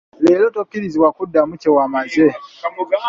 [0.23, 2.25] Leero tokkirizibwa kuddamu kye wamaze.